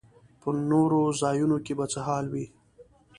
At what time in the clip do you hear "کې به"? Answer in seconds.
1.65-1.85